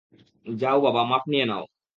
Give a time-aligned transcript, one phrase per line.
[0.45, 1.63] যাও বাবা মাপ নিয়ে নাও।